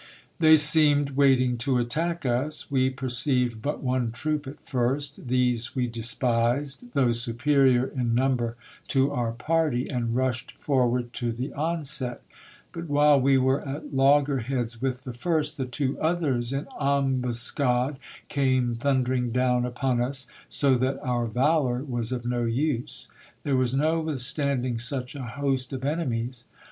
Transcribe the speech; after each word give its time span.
They 0.39 0.55
seemed 0.57 1.11
waiting 1.11 1.59
to 1.59 1.77
attack 1.77 2.25
us. 2.25 2.71
We 2.71 2.89
perceived 2.89 3.61
but 3.61 3.83
one 3.83 4.11
troop 4.11 4.47
at 4.47 4.59
first. 4.67 5.27
These 5.27 5.75
we 5.75 5.85
despised, 5.85 6.85
though 6.95 7.11
superior 7.11 7.85
in 7.85 8.15
number 8.15 8.55
to 8.87 9.11
our 9.11 9.31
party, 9.31 9.89
and 9.89 10.15
rushed 10.15 10.57
forward 10.57 11.13
to 11.13 11.31
the 11.31 11.53
onset. 11.53 12.23
But 12.71 12.89
while 12.89 13.21
we 13.21 13.37
were 13.37 13.61
at 13.61 13.93
loggerheads 13.93 14.81
with 14.81 15.03
the 15.03 15.13
first, 15.13 15.55
the 15.57 15.65
two 15.67 15.99
others 16.01 16.51
iu 16.51 16.65
ambuscade 16.81 17.97
came 18.27 18.73
thundering 18.73 19.29
down 19.31 19.65
upon 19.65 20.01
us; 20.01 20.25
so 20.49 20.77
that 20.79 20.97
our 21.03 21.27
valour 21.27 21.83
was 21.83 22.11
of 22.11 22.25
no 22.25 22.43
use. 22.45 23.09
There 23.43 23.55
was 23.55 23.75
no 23.75 23.99
withstanding 24.01 24.79
such 24.79 25.13
a 25.13 25.21
host 25.21 25.71
of 25.71 25.85
enemies. 25.85 26.45